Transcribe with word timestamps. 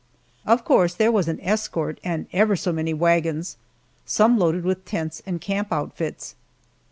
Of 0.47 0.65
course 0.65 0.95
there 0.95 1.11
was 1.11 1.27
an 1.27 1.37
escort, 1.43 1.99
and 2.03 2.25
ever 2.33 2.55
so 2.55 2.71
many 2.73 2.91
wagons, 2.91 3.57
some 4.03 4.39
loaded 4.39 4.63
with 4.63 4.83
tents 4.83 5.21
and 5.27 5.39
camp 5.39 5.71
outfits. 5.71 6.33